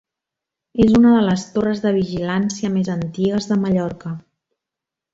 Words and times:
És 0.85 0.95
una 0.99 1.11
de 1.15 1.19
les 1.25 1.43
torres 1.59 1.83
de 1.85 1.93
vigilància 1.99 2.73
més 2.81 2.93
antigues 2.97 3.51
de 3.53 3.63
Mallorca. 3.67 4.19